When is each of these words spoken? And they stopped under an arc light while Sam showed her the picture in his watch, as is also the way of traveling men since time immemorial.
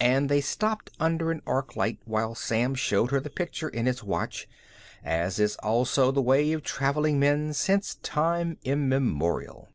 And 0.00 0.28
they 0.28 0.42
stopped 0.42 0.90
under 1.00 1.30
an 1.30 1.40
arc 1.46 1.76
light 1.76 1.98
while 2.04 2.34
Sam 2.34 2.74
showed 2.74 3.10
her 3.10 3.20
the 3.20 3.30
picture 3.30 3.70
in 3.70 3.86
his 3.86 4.04
watch, 4.04 4.46
as 5.02 5.38
is 5.38 5.56
also 5.62 6.12
the 6.12 6.20
way 6.20 6.52
of 6.52 6.62
traveling 6.62 7.18
men 7.18 7.54
since 7.54 7.94
time 8.02 8.58
immemorial. 8.64 9.70